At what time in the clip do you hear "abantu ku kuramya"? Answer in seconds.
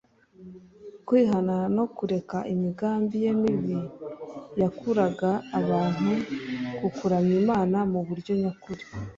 5.59-7.35